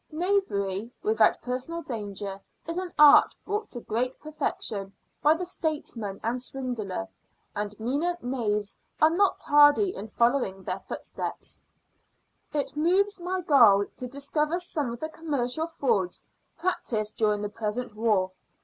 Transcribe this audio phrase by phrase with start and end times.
[0.11, 6.41] Knavery without personal danger is an art brought to great perfection by the statesman and
[6.41, 7.07] swindler;
[7.55, 11.61] and meaner knaves are not tardy in following their footsteps.
[12.51, 16.23] It moves my gall to discover some of the commercial frauds
[16.57, 18.31] practised during the present war.